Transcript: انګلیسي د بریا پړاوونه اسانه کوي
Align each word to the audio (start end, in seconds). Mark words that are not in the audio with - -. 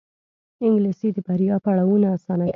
انګلیسي 0.65 1.09
د 1.13 1.17
بریا 1.27 1.55
پړاوونه 1.65 2.07
اسانه 2.15 2.43
کوي 2.45 2.49